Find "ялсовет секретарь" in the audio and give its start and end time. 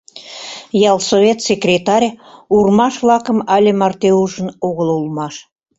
0.91-2.07